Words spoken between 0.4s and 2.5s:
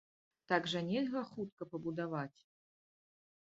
Так жа нельга хутка пабудаваць.